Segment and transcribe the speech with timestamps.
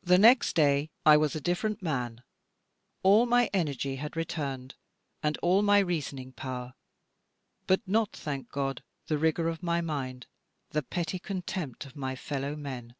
[0.00, 2.22] The next day I was a different man.
[3.02, 4.76] All my energy had returned,
[5.24, 6.74] and all my reasoning power;
[7.66, 10.28] but not, thank God, the rigour of my mind,
[10.70, 12.94] the petty contempt of my fellow men.